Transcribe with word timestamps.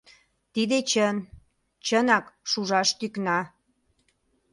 Тиде 0.53 0.77
чын, 0.89 1.17
чынак 1.85 2.25
шужаш 2.49 2.89
тӱкна. 2.99 3.39